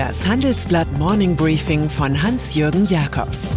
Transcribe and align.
Das 0.00 0.26
Handelsblatt 0.26 0.90
Morning 0.96 1.36
Briefing 1.36 1.90
von 1.90 2.22
Hans-Jürgen 2.22 2.86
Jakobs 2.86 3.50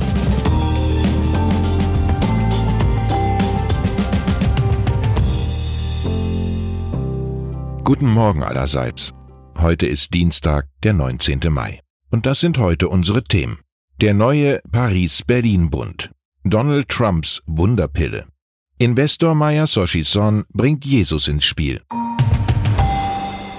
Guten 7.86 8.08
Morgen 8.08 8.44
allerseits. 8.44 9.14
Heute 9.58 9.86
ist 9.86 10.14
Dienstag, 10.14 10.68
der 10.84 10.92
19. 10.92 11.40
Mai. 11.50 11.80
Und 12.12 12.26
das 12.26 12.42
sind 12.42 12.58
heute 12.58 12.90
unsere 12.90 13.24
Themen. 13.24 13.60
Der 14.02 14.14
neue 14.14 14.60
Paris-Berlin-Bund. 14.70 16.12
Donald 16.44 16.90
Trumps 16.90 17.42
Wunderpille. 17.46 18.26
Investor 18.80 19.34
Maya 19.34 19.66
Soshi-Son 19.66 20.44
bringt 20.52 20.84
Jesus 20.84 21.30
ins 21.30 21.46
Spiel. 21.46 21.80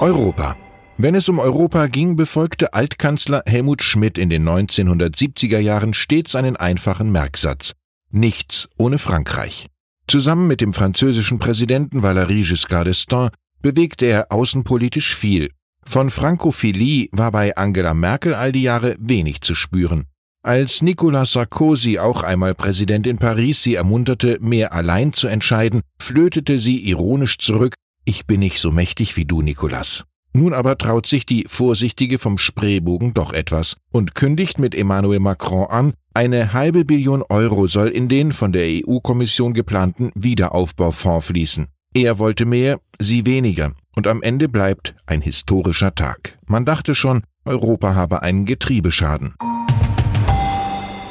Europa. 0.01 0.59
Wenn 0.97 1.17
es 1.17 1.29
um 1.29 1.41
Europa 1.41 1.89
ging, 1.89 2.15
befolgte 2.15 2.73
Altkanzler 2.73 3.43
Helmut 3.47 3.83
Schmidt 3.83 4.17
in 4.17 4.31
den 4.31 4.49
1970er 4.49 5.59
Jahren 5.59 5.93
stets 5.93 6.37
einen 6.37 6.57
einfachen 6.57 7.11
Merksatz. 7.11 7.73
Nichts 8.13 8.69
ohne 8.79 8.99
Frankreich. 8.99 9.67
Zusammen 10.07 10.47
mit 10.47 10.61
dem 10.61 10.73
französischen 10.73 11.41
Präsidenten 11.41 12.01
Valéry 12.01 12.47
Giscard 12.47 12.87
d'Estaing 12.87 13.33
bewegte 13.61 14.07
er 14.07 14.31
außenpolitisch 14.31 15.17
viel. 15.17 15.51
Von 15.85 16.11
Frankophilie 16.11 17.09
war 17.11 17.33
bei 17.33 17.57
Angela 17.57 17.93
Merkel 17.93 18.33
all 18.33 18.53
die 18.53 18.63
Jahre 18.63 18.97
wenig 19.01 19.41
zu 19.41 19.57
spüren. 19.57 20.05
Als 20.43 20.81
Nicolas 20.81 21.33
Sarkozy 21.33 21.99
auch 21.99 22.23
einmal 22.23 22.55
Präsident 22.55 23.09
in 23.09 23.19
Paris 23.19 23.65
sie 23.65 23.75
ermunterte, 23.75 24.39
mehr 24.41 24.73
allein 24.73 25.13
zu 25.13 25.27
entscheiden, 25.27 25.81
flötete 25.99 26.61
sie 26.61 26.87
ironisch 26.89 27.39
zurück, 27.39 27.75
ich 28.05 28.27
bin 28.27 28.41
nicht 28.41 28.61
so 28.61 28.71
mächtig 28.71 29.17
wie 29.17 29.25
du, 29.25 29.43
Nicolas. 29.43 30.05
Nun 30.37 30.53
aber 30.53 30.77
traut 30.77 31.07
sich 31.07 31.27
die 31.27 31.45
Vorsichtige 31.47 32.19
vom 32.19 32.39
Spreebogen 32.39 33.15
doch 33.15 33.33
etwas 33.33 33.77
und 33.93 34.17
kündigt 34.17 34.59
mit 34.59 34.75
Emmanuel 34.75 35.21
Macron 35.21 35.69
an, 35.71 35.93
eine 36.13 36.53
halbe 36.53 36.85
Billion 36.85 37.23
Euro 37.23 37.69
soll 37.69 37.89
in 37.89 38.09
den 38.09 38.33
von 38.33 38.53
der 38.53 38.67
EU-Kommission 38.67 39.55
geplanten 39.55 40.11
Wiederaufbaufonds 40.17 41.27
fließen. 41.27 41.69
Er 41.95 42.19
wollte 42.19 42.47
mehr, 42.47 42.81
sie 42.99 43.27
weniger, 43.27 43.73
und 43.95 44.09
am 44.09 44.23
Ende 44.23 44.49
bleibt 44.49 44.97
ein 45.07 45.21
historischer 45.21 45.95
Tag. 45.95 46.37
Man 46.47 46.65
dachte 46.65 46.97
schon, 46.97 47.23
Europa 47.45 47.95
habe 47.95 48.23
einen 48.23 48.45
Getriebeschaden. 48.45 49.35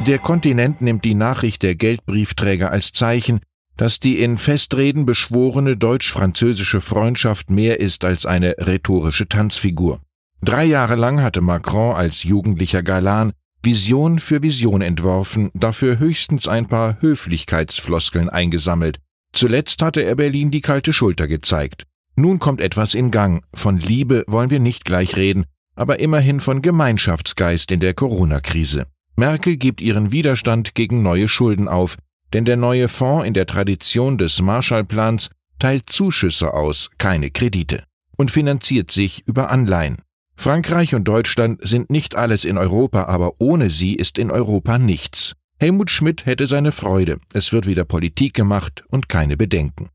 Der 0.05 0.19
Kontinent 0.19 0.81
nimmt 0.81 1.05
die 1.05 1.15
Nachricht 1.15 1.63
der 1.63 1.75
Geldbriefträger 1.75 2.71
als 2.71 2.91
Zeichen, 2.91 3.39
dass 3.77 3.99
die 3.99 4.19
in 4.19 4.37
Festreden 4.37 5.05
beschworene 5.05 5.77
deutsch-französische 5.77 6.81
Freundschaft 6.81 7.49
mehr 7.49 7.79
ist 7.79 8.05
als 8.05 8.25
eine 8.25 8.55
rhetorische 8.59 9.27
Tanzfigur. 9.27 9.99
Drei 10.41 10.65
Jahre 10.65 10.95
lang 10.95 11.21
hatte 11.21 11.41
Macron 11.41 11.95
als 11.95 12.23
jugendlicher 12.23 12.83
Galan 12.83 13.33
Vision 13.65 14.19
für 14.19 14.43
Vision 14.43 14.81
entworfen, 14.81 15.49
dafür 15.53 15.97
höchstens 15.97 16.49
ein 16.49 16.67
paar 16.67 17.01
Höflichkeitsfloskeln 17.01 18.27
eingesammelt. 18.27 18.99
Zuletzt 19.31 19.81
hatte 19.81 20.01
er 20.01 20.15
Berlin 20.15 20.51
die 20.51 20.59
kalte 20.59 20.91
Schulter 20.91 21.29
gezeigt. 21.29 21.85
Nun 22.17 22.39
kommt 22.39 22.59
etwas 22.59 22.93
in 22.93 23.09
Gang. 23.09 23.41
Von 23.55 23.77
Liebe 23.77 24.25
wollen 24.27 24.49
wir 24.49 24.59
nicht 24.59 24.83
gleich 24.83 25.15
reden, 25.15 25.45
aber 25.75 25.99
immerhin 25.99 26.41
von 26.41 26.61
Gemeinschaftsgeist 26.61 27.71
in 27.71 27.79
der 27.79 27.93
Corona-Krise. 27.93 28.85
Merkel 29.15 29.55
gibt 29.55 29.79
ihren 29.79 30.11
Widerstand 30.11 30.75
gegen 30.75 31.01
neue 31.01 31.29
Schulden 31.29 31.69
auf, 31.69 31.97
denn 32.33 32.45
der 32.45 32.57
neue 32.57 32.87
Fonds 32.87 33.25
in 33.25 33.33
der 33.33 33.45
Tradition 33.45 34.17
des 34.17 34.41
Marshallplans 34.41 35.29
teilt 35.59 35.89
Zuschüsse 35.89 36.53
aus, 36.53 36.89
keine 36.97 37.31
Kredite, 37.31 37.83
und 38.17 38.31
finanziert 38.31 38.91
sich 38.91 39.23
über 39.27 39.49
Anleihen. 39.49 39.97
Frankreich 40.35 40.95
und 40.95 41.05
Deutschland 41.05 41.65
sind 41.65 41.89
nicht 41.89 42.15
alles 42.15 42.43
in 42.43 42.57
Europa, 42.57 43.05
aber 43.05 43.33
ohne 43.39 43.69
sie 43.69 43.95
ist 43.95 44.17
in 44.17 44.31
Europa 44.31 44.77
nichts. 44.77 45.33
Helmut 45.59 45.91
Schmidt 45.91 46.25
hätte 46.25 46.47
seine 46.47 46.71
Freude, 46.71 47.19
es 47.33 47.53
wird 47.53 47.67
wieder 47.67 47.85
Politik 47.85 48.33
gemacht 48.33 48.83
und 48.89 49.07
keine 49.07 49.37
Bedenken. 49.37 49.89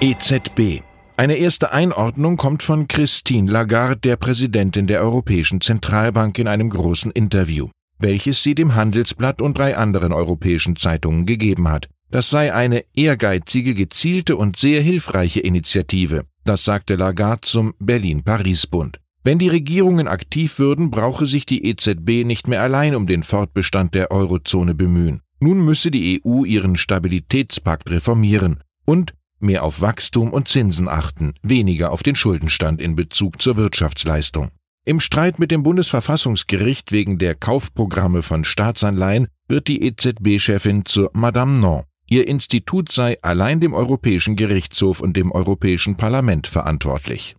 EZB 0.00 0.82
eine 1.18 1.36
erste 1.36 1.72
Einordnung 1.72 2.36
kommt 2.36 2.62
von 2.62 2.88
Christine 2.88 3.50
Lagarde, 3.50 4.00
der 4.00 4.16
Präsidentin 4.16 4.86
der 4.86 5.00
Europäischen 5.00 5.62
Zentralbank, 5.62 6.38
in 6.38 6.46
einem 6.46 6.68
großen 6.68 7.10
Interview, 7.10 7.70
welches 7.98 8.42
sie 8.42 8.54
dem 8.54 8.74
Handelsblatt 8.74 9.40
und 9.40 9.58
drei 9.58 9.76
anderen 9.76 10.12
europäischen 10.12 10.76
Zeitungen 10.76 11.26
gegeben 11.26 11.68
hat. 11.68 11.88
Das 12.10 12.30
sei 12.30 12.54
eine 12.54 12.84
ehrgeizige, 12.94 13.74
gezielte 13.74 14.36
und 14.36 14.56
sehr 14.56 14.80
hilfreiche 14.80 15.40
Initiative, 15.40 16.24
das 16.44 16.64
sagte 16.64 16.94
Lagarde 16.94 17.40
zum 17.42 17.74
Berlin-Paris-Bund. 17.78 19.00
Wenn 19.24 19.40
die 19.40 19.48
Regierungen 19.48 20.06
aktiv 20.06 20.60
würden, 20.60 20.90
brauche 20.92 21.26
sich 21.26 21.46
die 21.46 21.64
EZB 21.66 22.24
nicht 22.24 22.46
mehr 22.46 22.62
allein 22.62 22.94
um 22.94 23.06
den 23.06 23.24
Fortbestand 23.24 23.94
der 23.94 24.12
Eurozone 24.12 24.74
bemühen. 24.74 25.20
Nun 25.40 25.64
müsse 25.64 25.90
die 25.90 26.22
EU 26.24 26.44
ihren 26.44 26.76
Stabilitätspakt 26.76 27.90
reformieren 27.90 28.60
und 28.84 29.14
mehr 29.40 29.64
auf 29.64 29.80
Wachstum 29.80 30.30
und 30.30 30.46
Zinsen 30.46 30.88
achten, 30.88 31.34
weniger 31.42 31.90
auf 31.90 32.02
den 32.04 32.14
Schuldenstand 32.14 32.80
in 32.80 32.94
Bezug 32.94 33.42
zur 33.42 33.56
Wirtschaftsleistung. 33.56 34.52
Im 34.88 35.00
Streit 35.00 35.40
mit 35.40 35.50
dem 35.50 35.64
Bundesverfassungsgericht 35.64 36.92
wegen 36.92 37.18
der 37.18 37.34
Kaufprogramme 37.34 38.22
von 38.22 38.44
Staatsanleihen 38.44 39.26
wird 39.48 39.66
die 39.66 39.82
EZB-Chefin 39.82 40.84
zur 40.84 41.10
Madame 41.12 41.58
Non. 41.58 41.82
Ihr 42.08 42.28
Institut 42.28 42.92
sei 42.92 43.18
allein 43.20 43.58
dem 43.58 43.74
Europäischen 43.74 44.36
Gerichtshof 44.36 45.00
und 45.00 45.16
dem 45.16 45.32
Europäischen 45.32 45.96
Parlament 45.96 46.46
verantwortlich. 46.46 47.34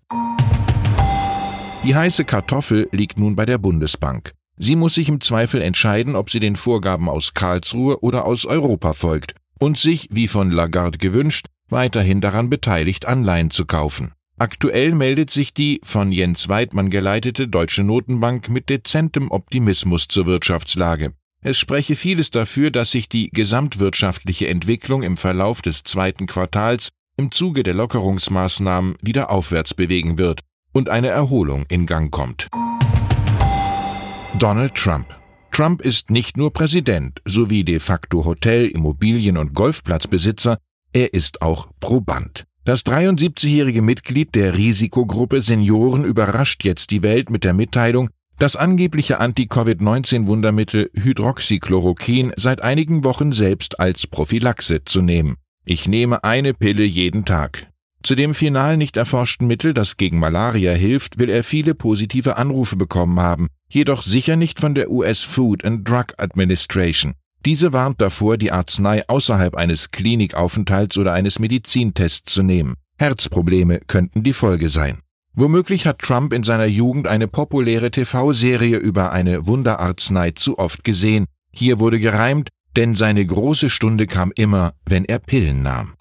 Die 1.85 1.95
heiße 1.95 2.25
Kartoffel 2.25 2.89
liegt 2.91 3.17
nun 3.17 3.37
bei 3.37 3.45
der 3.45 3.59
Bundesbank. 3.59 4.33
Sie 4.57 4.75
muss 4.75 4.95
sich 4.95 5.07
im 5.07 5.21
Zweifel 5.21 5.61
entscheiden, 5.61 6.17
ob 6.17 6.29
sie 6.29 6.41
den 6.41 6.57
Vorgaben 6.57 7.07
aus 7.07 7.33
Karlsruhe 7.33 8.01
oder 8.01 8.25
aus 8.25 8.45
Europa 8.45 8.91
folgt 8.91 9.35
und 9.57 9.77
sich, 9.77 10.09
wie 10.11 10.27
von 10.27 10.51
Lagarde 10.51 10.97
gewünscht, 10.97 11.47
weiterhin 11.69 12.19
daran 12.19 12.49
beteiligt, 12.49 13.05
Anleihen 13.05 13.51
zu 13.51 13.65
kaufen. 13.65 14.11
Aktuell 14.39 14.93
meldet 14.93 15.31
sich 15.31 15.51
die 15.55 15.81
von 15.83 16.11
Jens 16.11 16.47
Weidmann 16.47 16.91
geleitete 16.91 17.47
Deutsche 17.47 17.83
Notenbank 17.83 18.49
mit 18.49 18.69
dezentem 18.69 19.31
Optimismus 19.31 20.07
zur 20.07 20.27
Wirtschaftslage. 20.27 21.13
Es 21.41 21.57
spreche 21.57 21.95
vieles 21.95 22.29
dafür, 22.29 22.69
dass 22.69 22.91
sich 22.91 23.09
die 23.09 23.29
gesamtwirtschaftliche 23.31 24.47
Entwicklung 24.47 25.01
im 25.01 25.17
Verlauf 25.17 25.63
des 25.63 25.83
zweiten 25.83 26.27
Quartals 26.27 26.89
im 27.17 27.31
Zuge 27.31 27.63
der 27.63 27.73
Lockerungsmaßnahmen 27.73 28.97
wieder 29.01 29.31
aufwärts 29.31 29.73
bewegen 29.73 30.19
wird 30.19 30.41
und 30.71 30.87
eine 30.87 31.07
Erholung 31.07 31.65
in 31.67 31.87
Gang 31.87 32.11
kommt. 32.11 32.47
Donald 34.37 34.75
Trump 34.75 35.17
Trump 35.51 35.81
ist 35.81 36.11
nicht 36.11 36.37
nur 36.37 36.53
Präsident 36.53 37.19
sowie 37.25 37.63
de 37.63 37.79
facto 37.79 38.23
Hotel-, 38.23 38.67
Immobilien- 38.67 39.37
und 39.37 39.55
Golfplatzbesitzer, 39.55 40.59
er 40.93 41.15
ist 41.15 41.41
auch 41.41 41.69
Proband. 41.79 42.46
Das 42.67 42.85
73-jährige 42.85 43.81
Mitglied 43.81 44.35
der 44.35 44.57
Risikogruppe 44.57 45.41
Senioren 45.41 46.03
überrascht 46.03 46.65
jetzt 46.65 46.91
die 46.91 47.01
Welt 47.01 47.29
mit 47.29 47.45
der 47.45 47.53
Mitteilung, 47.53 48.09
das 48.39 48.57
angebliche 48.57 49.21
Anti-Covid-19-Wundermittel 49.21 50.89
Hydroxychloroquin 50.93 52.33
seit 52.35 52.61
einigen 52.61 53.05
Wochen 53.05 53.31
selbst 53.31 53.79
als 53.79 54.05
Prophylaxe 54.05 54.83
zu 54.83 55.01
nehmen. 55.01 55.37
Ich 55.63 55.87
nehme 55.87 56.25
eine 56.25 56.53
Pille 56.53 56.83
jeden 56.83 57.23
Tag. 57.23 57.71
Zu 58.03 58.15
dem 58.15 58.33
final 58.33 58.75
nicht 58.75 58.97
erforschten 58.97 59.47
Mittel, 59.47 59.73
das 59.73 59.95
gegen 59.95 60.19
Malaria 60.19 60.73
hilft, 60.73 61.19
will 61.19 61.29
er 61.29 61.45
viele 61.45 61.73
positive 61.73 62.35
Anrufe 62.35 62.75
bekommen 62.75 63.21
haben, 63.21 63.47
jedoch 63.69 64.03
sicher 64.03 64.35
nicht 64.35 64.59
von 64.59 64.75
der 64.75 64.91
US 64.91 65.23
Food 65.23 65.63
and 65.63 65.87
Drug 65.87 66.07
Administration. 66.17 67.13
Diese 67.45 67.71
warnt 67.71 68.01
davor, 68.01 68.37
die 68.37 68.51
Arznei 68.51 69.07
außerhalb 69.07 69.55
eines 69.55 69.91
Klinikaufenthalts 69.91 70.97
oder 70.97 71.13
eines 71.13 71.39
Medizintests 71.39 72.33
zu 72.33 72.43
nehmen. 72.43 72.75
Herzprobleme 72.99 73.79
könnten 73.87 74.23
die 74.23 74.33
Folge 74.33 74.69
sein. 74.69 74.99
Womöglich 75.33 75.85
hat 75.85 75.99
Trump 75.99 76.33
in 76.33 76.43
seiner 76.43 76.65
Jugend 76.65 77.07
eine 77.07 77.27
populäre 77.27 77.91
TV-Serie 77.91 78.77
über 78.77 79.11
eine 79.11 79.45
Wunderarznei 79.45 80.31
zu 80.31 80.57
oft 80.57 80.83
gesehen. 80.83 81.25
Hier 81.53 81.79
wurde 81.79 81.99
gereimt, 81.99 82.49
denn 82.75 82.95
seine 82.95 83.25
große 83.25 83.69
Stunde 83.69 84.07
kam 84.07 84.31
immer, 84.35 84.73
wenn 84.85 85.05
er 85.05 85.19
Pillen 85.19 85.61
nahm. 85.61 85.93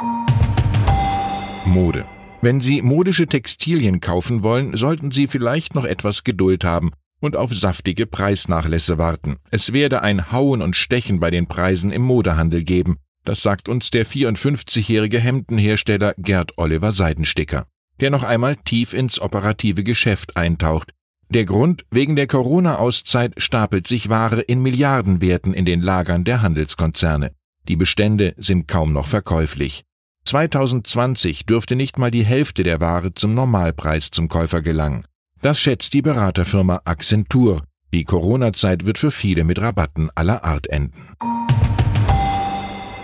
Mode. 1.67 2.07
Wenn 2.41 2.61
Sie 2.61 2.81
modische 2.81 3.27
Textilien 3.27 4.01
kaufen 4.01 4.43
wollen, 4.43 4.77
sollten 4.77 5.11
Sie 5.11 5.27
vielleicht 5.27 5.75
noch 5.75 5.85
etwas 5.85 6.25
Geduld 6.25 6.65
haben 6.65 6.93
und 7.21 7.37
auf 7.37 7.55
saftige 7.55 8.07
Preisnachlässe 8.07 8.99
warten. 8.99 9.37
Es 9.51 9.73
werde 9.73 10.03
ein 10.03 10.33
Hauen 10.33 10.63
und 10.63 10.77
Stechen 10.77 11.21
bei 11.21 11.31
den 11.31 11.47
Preisen 11.47 11.91
im 11.91 12.03
Modehandel 12.03 12.65
geben. 12.65 12.99
Das 13.25 13.43
sagt 13.43 13.69
uns 13.69 13.91
der 13.91 14.07
54-jährige 14.07 15.19
Hemdenhersteller 15.19 16.15
Gerd 16.19 16.59
Oliver 16.59 16.93
Seidensticker, 16.93 17.67
der 18.01 18.11
noch 18.11 18.23
einmal 18.23 18.57
tief 18.57 18.93
ins 18.93 19.21
operative 19.21 19.83
Geschäft 19.83 20.37
eintaucht. 20.37 20.93
Der 21.29 21.45
Grund, 21.45 21.85
wegen 21.91 22.15
der 22.15 22.29
Corona-Auszeit 22.29 23.35
stapelt 23.37 23.89
sich 23.89 24.09
Ware 24.09 24.43
in 24.43 24.63
Milliardenwerten 24.63 25.55
in 25.55 25.65
den 25.65 25.81
Lagern 25.81 26.23
der 26.23 26.41
Handelskonzerne. 26.41 27.33
Die 27.67 27.75
Bestände 27.75 28.35
sind 28.37 28.69
kaum 28.69 28.93
noch 28.93 29.09
verkäuflich. 29.09 29.83
2020 30.25 31.47
dürfte 31.47 31.75
nicht 31.75 31.99
mal 31.99 32.13
die 32.13 32.25
Hälfte 32.25 32.63
der 32.63 32.81
Ware 32.81 33.13
zum 33.15 33.35
Normalpreis 33.35 34.13
zum 34.13 34.29
Käufer 34.29 34.63
gelangen. 34.63 35.05
Das 35.47 35.61
schätzt 35.61 35.95
die 35.95 36.03
Beraterfirma 36.03 36.81
Accenture. 36.85 37.63
Die 37.95 38.03
Corona-Zeit 38.03 38.85
wird 38.85 38.99
für 38.99 39.13
viele 39.13 39.45
mit 39.45 39.61
Rabatten 39.61 40.11
aller 40.17 40.43
Art 40.43 40.67
enden. 40.67 41.15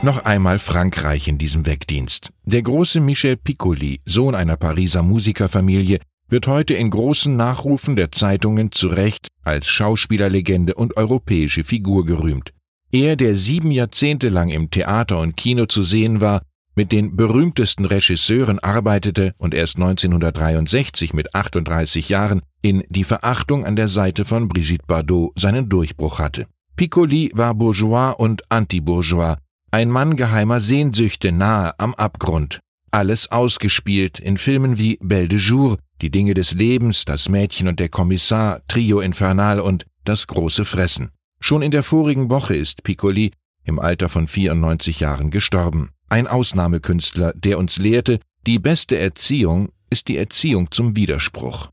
Noch 0.02 0.24
einmal 0.24 0.58
Frankreich 0.58 1.28
in 1.28 1.38
diesem 1.38 1.66
Wegdienst. 1.66 2.30
Der 2.44 2.62
große 2.62 2.98
Michel 2.98 3.36
Piccoli, 3.36 4.00
Sohn 4.04 4.34
einer 4.34 4.56
Pariser 4.56 5.04
Musikerfamilie, 5.04 6.00
wird 6.28 6.48
heute 6.48 6.74
in 6.74 6.90
großen 6.90 7.36
Nachrufen 7.36 7.94
der 7.94 8.10
Zeitungen 8.10 8.72
zu 8.72 8.88
Recht 8.88 9.28
als 9.44 9.68
Schauspielerlegende 9.68 10.74
und 10.74 10.96
europäische 10.96 11.62
Figur 11.62 12.04
gerühmt. 12.04 12.50
Er, 12.90 13.14
der 13.14 13.36
sieben 13.36 13.70
Jahrzehnte 13.70 14.30
lang 14.30 14.48
im 14.48 14.68
Theater 14.68 15.20
und 15.20 15.36
Kino 15.36 15.66
zu 15.66 15.84
sehen 15.84 16.20
war, 16.20 16.42
mit 16.74 16.92
den 16.92 17.16
berühmtesten 17.16 17.84
Regisseuren 17.84 18.58
arbeitete 18.58 19.34
und 19.38 19.54
erst 19.54 19.76
1963 19.76 21.12
mit 21.12 21.34
38 21.34 22.08
Jahren 22.08 22.42
in 22.62 22.84
Die 22.88 23.04
Verachtung 23.04 23.64
an 23.64 23.76
der 23.76 23.88
Seite 23.88 24.24
von 24.24 24.48
Brigitte 24.48 24.84
Bardot 24.86 25.32
seinen 25.38 25.68
Durchbruch 25.68 26.18
hatte. 26.18 26.46
Piccoli 26.76 27.30
war 27.34 27.54
Bourgeois 27.54 28.12
und 28.12 28.50
Anti-Bourgeois, 28.50 29.36
ein 29.70 29.90
Mann 29.90 30.16
geheimer 30.16 30.60
Sehnsüchte 30.60 31.32
nahe 31.32 31.78
am 31.78 31.94
Abgrund. 31.94 32.60
Alles 32.90 33.32
ausgespielt 33.32 34.18
in 34.18 34.36
Filmen 34.36 34.78
wie 34.78 34.98
Belle 35.00 35.28
de 35.28 35.38
Jour, 35.38 35.78
Die 36.02 36.10
Dinge 36.10 36.34
des 36.34 36.52
Lebens, 36.52 37.04
Das 37.06 37.28
Mädchen 37.28 37.68
und 37.68 37.80
der 37.80 37.88
Kommissar, 37.88 38.60
Trio 38.68 39.00
Infernal 39.00 39.60
und 39.60 39.86
Das 40.04 40.26
große 40.26 40.64
Fressen. 40.64 41.10
Schon 41.40 41.62
in 41.62 41.70
der 41.70 41.82
vorigen 41.82 42.30
Woche 42.30 42.54
ist 42.54 42.82
Piccoli 42.82 43.32
im 43.64 43.78
Alter 43.78 44.08
von 44.08 44.26
94 44.26 45.00
Jahren 45.00 45.30
gestorben. 45.30 45.90
Ein 46.08 46.26
Ausnahmekünstler, 46.26 47.32
der 47.34 47.58
uns 47.58 47.78
lehrte, 47.78 48.20
die 48.46 48.58
beste 48.58 48.98
Erziehung 48.98 49.70
ist 49.90 50.08
die 50.08 50.16
Erziehung 50.16 50.70
zum 50.70 50.96
Widerspruch. 50.96 51.68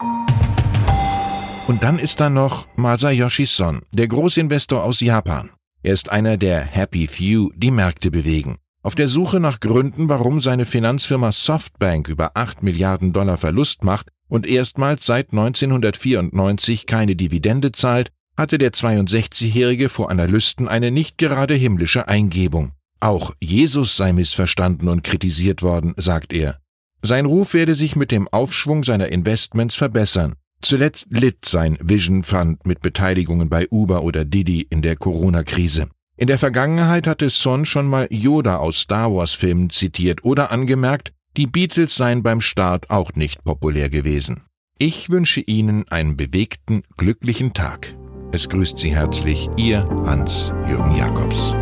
Und 1.68 1.83
dann 1.83 2.00
ist 2.00 2.19
da 2.19 2.30
noch 2.30 2.68
Masayoshi 2.75 3.45
Son, 3.45 3.81
der 3.91 4.07
Großinvestor 4.07 4.83
aus 4.83 5.01
Japan. 5.01 5.51
Er 5.83 5.94
ist 5.94 6.09
einer 6.09 6.36
der 6.36 6.62
Happy 6.62 7.07
Few, 7.07 7.51
die 7.56 7.71
Märkte 7.71 8.12
bewegen. 8.12 8.57
Auf 8.81 8.95
der 8.95 9.07
Suche 9.07 9.39
nach 9.39 9.59
Gründen, 9.59 10.09
warum 10.09 10.41
seine 10.41 10.65
Finanzfirma 10.65 11.31
Softbank 11.31 12.07
über 12.07 12.31
8 12.33 12.63
Milliarden 12.63 13.13
Dollar 13.13 13.38
Verlust 13.38 13.83
macht 13.83 14.07
und 14.27 14.47
erstmals 14.47 15.06
seit 15.06 15.31
1994 15.31 16.86
keine 16.86 17.15
Dividende 17.15 17.71
zahlt, 17.71 18.12
hatte 18.39 18.57
der 18.57 18.71
62-Jährige 18.71 19.89
vor 19.89 20.09
Analysten 20.09 20.68
eine 20.68 20.91
nicht 20.91 21.18
gerade 21.18 21.53
himmlische 21.53 22.07
Eingebung. 22.07 22.71
Auch 23.01 23.36
Jesus 23.39 23.95
sei 23.95 24.13
missverstanden 24.13 24.88
und 24.88 25.03
kritisiert 25.03 25.62
worden, 25.62 25.94
sagt 25.97 26.33
er. 26.33 26.59
Sein 27.01 27.25
Ruf 27.25 27.53
werde 27.53 27.75
sich 27.75 27.95
mit 27.95 28.12
dem 28.12 28.27
Aufschwung 28.27 28.83
seiner 28.83 29.09
Investments 29.09 29.75
verbessern. 29.75 30.36
Zuletzt 30.62 31.07
litt 31.09 31.45
sein 31.45 31.77
Vision 31.81 32.24
Fund 32.24 32.65
mit 32.65 32.81
Beteiligungen 32.81 33.50
bei 33.50 33.68
Uber 33.69 34.03
oder 34.03 34.25
Didi 34.25 34.68
in 34.69 34.81
der 34.81 34.95
Corona-Krise. 34.95 35.89
In 36.18 36.27
der 36.27 36.38
Vergangenheit 36.38 37.07
hatte 37.07 37.30
Son 37.30 37.65
schon 37.65 37.88
mal 37.88 38.07
Yoda 38.09 38.57
aus 38.57 38.81
Star 38.81 39.13
Wars-Filmen 39.13 39.69
zitiert 39.69 40.25
oder 40.25 40.51
angemerkt, 40.51 41.13
die 41.38 41.47
Beatles 41.47 41.95
seien 41.95 42.24
beim 42.24 42.41
Start 42.41 42.89
auch 42.89 43.13
nicht 43.13 43.44
populär 43.44 43.89
gewesen. 43.89 44.41
Ich 44.77 45.09
wünsche 45.09 45.41
Ihnen 45.41 45.88
einen 45.89 46.18
bewegten, 46.18 46.83
glücklichen 46.97 47.53
Tag. 47.53 47.95
Es 48.31 48.48
grüßt 48.48 48.78
Sie 48.78 48.96
herzlich 48.96 49.50
Ihr 49.58 49.88
Hans-Jürgen 50.06 50.96
Jakobs. 50.96 51.56